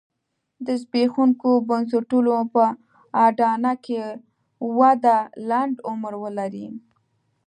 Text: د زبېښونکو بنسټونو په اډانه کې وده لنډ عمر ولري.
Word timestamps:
د 0.65 0.67
زبېښونکو 0.81 1.49
بنسټونو 1.67 2.33
په 2.53 2.63
اډانه 3.25 3.73
کې 3.85 3.99
وده 4.77 5.17
لنډ 5.49 5.75
عمر 5.89 6.13
ولري. 6.23 6.67